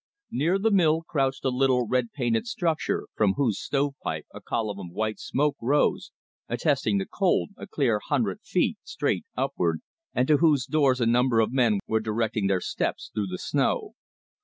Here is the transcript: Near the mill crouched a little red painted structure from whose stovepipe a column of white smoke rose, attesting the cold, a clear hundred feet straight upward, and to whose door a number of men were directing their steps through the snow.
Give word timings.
Near 0.31 0.57
the 0.57 0.71
mill 0.71 1.03
crouched 1.03 1.45
a 1.45 1.49
little 1.49 1.87
red 1.87 2.11
painted 2.11 2.47
structure 2.47 3.05
from 3.13 3.33
whose 3.33 3.59
stovepipe 3.61 4.25
a 4.33 4.41
column 4.41 4.79
of 4.79 4.89
white 4.95 5.19
smoke 5.19 5.55
rose, 5.61 6.11
attesting 6.49 6.97
the 6.97 7.05
cold, 7.05 7.51
a 7.55 7.67
clear 7.67 7.99
hundred 8.03 8.39
feet 8.41 8.79
straight 8.83 9.25
upward, 9.37 9.81
and 10.15 10.27
to 10.27 10.37
whose 10.37 10.65
door 10.65 10.95
a 10.99 11.05
number 11.05 11.39
of 11.39 11.53
men 11.53 11.81
were 11.85 11.99
directing 11.99 12.47
their 12.47 12.61
steps 12.61 13.11
through 13.13 13.27
the 13.27 13.37
snow. 13.37 13.93